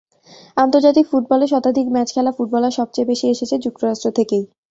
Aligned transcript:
আন্তর্জাতিক 0.57 1.05
ফুটবলে 1.11 1.45
শতাধিক 1.47 1.87
ম্যাচ 1.91 2.09
খেলা 2.15 2.31
ফুটবলার 2.37 2.77
সবচেয়ে 2.79 3.09
বেশি 3.11 3.25
এসেছে 3.29 3.55
যুক্তরাষ্ট্র 3.65 4.07
থেকেই। 4.17 4.43